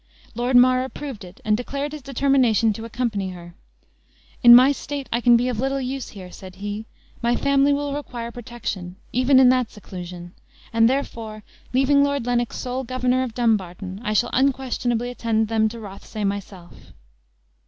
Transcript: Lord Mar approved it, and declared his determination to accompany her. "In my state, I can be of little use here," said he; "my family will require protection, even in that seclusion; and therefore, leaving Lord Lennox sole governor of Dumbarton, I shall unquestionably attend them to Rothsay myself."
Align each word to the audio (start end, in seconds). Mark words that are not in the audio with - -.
Lord 0.33 0.55
Mar 0.57 0.83
approved 0.83 1.23
it, 1.23 1.41
and 1.45 1.55
declared 1.55 1.91
his 1.91 2.01
determination 2.01 2.73
to 2.73 2.85
accompany 2.85 3.29
her. 3.33 3.53
"In 4.41 4.55
my 4.55 4.71
state, 4.71 5.07
I 5.13 5.21
can 5.21 5.37
be 5.37 5.47
of 5.47 5.59
little 5.59 5.79
use 5.79 6.09
here," 6.09 6.31
said 6.31 6.55
he; 6.55 6.87
"my 7.21 7.35
family 7.35 7.71
will 7.71 7.93
require 7.93 8.31
protection, 8.31 8.95
even 9.13 9.39
in 9.39 9.49
that 9.49 9.69
seclusion; 9.69 10.33
and 10.73 10.89
therefore, 10.89 11.43
leaving 11.71 12.03
Lord 12.03 12.25
Lennox 12.25 12.55
sole 12.57 12.83
governor 12.83 13.21
of 13.21 13.35
Dumbarton, 13.35 14.01
I 14.03 14.13
shall 14.13 14.31
unquestionably 14.33 15.11
attend 15.11 15.49
them 15.49 15.69
to 15.69 15.79
Rothsay 15.79 16.23
myself." 16.23 16.93